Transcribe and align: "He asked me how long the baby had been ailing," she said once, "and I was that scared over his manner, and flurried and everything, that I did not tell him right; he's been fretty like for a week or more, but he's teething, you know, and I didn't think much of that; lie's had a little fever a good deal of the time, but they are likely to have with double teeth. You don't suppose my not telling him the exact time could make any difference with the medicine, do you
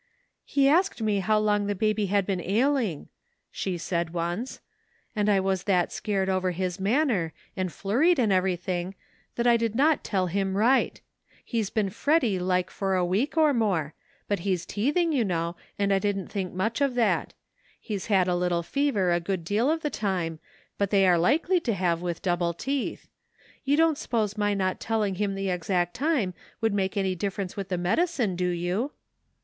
"He 0.45 0.67
asked 0.67 0.99
me 1.03 1.19
how 1.19 1.37
long 1.37 1.67
the 1.67 1.75
baby 1.75 2.07
had 2.07 2.25
been 2.25 2.41
ailing," 2.41 3.09
she 3.51 3.77
said 3.77 4.15
once, 4.15 4.59
"and 5.15 5.29
I 5.29 5.39
was 5.39 5.65
that 5.65 5.91
scared 5.91 6.27
over 6.27 6.49
his 6.49 6.79
manner, 6.79 7.33
and 7.55 7.71
flurried 7.71 8.17
and 8.17 8.33
everything, 8.33 8.95
that 9.35 9.45
I 9.45 9.57
did 9.57 9.75
not 9.75 10.03
tell 10.03 10.25
him 10.25 10.57
right; 10.57 10.99
he's 11.45 11.69
been 11.69 11.91
fretty 11.91 12.39
like 12.39 12.71
for 12.71 12.95
a 12.95 13.05
week 13.05 13.37
or 13.37 13.53
more, 13.53 13.93
but 14.27 14.39
he's 14.39 14.65
teething, 14.65 15.11
you 15.13 15.23
know, 15.23 15.55
and 15.77 15.93
I 15.93 15.99
didn't 15.99 16.29
think 16.29 16.51
much 16.51 16.81
of 16.81 16.95
that; 16.95 17.35
lie's 17.87 18.07
had 18.07 18.27
a 18.27 18.33
little 18.35 18.63
fever 18.63 19.11
a 19.11 19.19
good 19.19 19.43
deal 19.43 19.69
of 19.69 19.83
the 19.83 19.91
time, 19.91 20.39
but 20.79 20.89
they 20.89 21.05
are 21.07 21.19
likely 21.19 21.59
to 21.59 21.75
have 21.75 22.01
with 22.01 22.23
double 22.23 22.55
teeth. 22.55 23.07
You 23.63 23.77
don't 23.77 23.99
suppose 23.99 24.35
my 24.35 24.55
not 24.55 24.79
telling 24.79 25.13
him 25.21 25.35
the 25.35 25.51
exact 25.51 25.93
time 25.93 26.33
could 26.59 26.73
make 26.73 26.97
any 26.97 27.13
difference 27.13 27.55
with 27.55 27.69
the 27.69 27.77
medicine, 27.77 28.35
do 28.35 28.47
you 28.49 28.93